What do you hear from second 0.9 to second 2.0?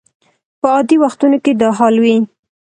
وختونو کې دا حال